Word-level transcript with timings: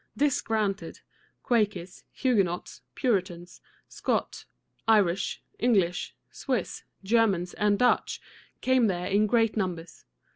This 0.15 0.41
granted, 0.41 1.01
Quakers, 1.43 2.05
Huguenots, 2.11 2.81
Puritans, 2.95 3.61
Scotch, 3.87 4.47
Irish, 4.87 5.43
English, 5.59 6.15
Swiss, 6.31 6.83
Germans, 7.03 7.53
and 7.53 7.77
Dutch 7.77 8.19
came 8.61 8.87
there 8.87 9.05
in 9.05 9.27
great 9.27 9.55
numbers. 9.55 10.05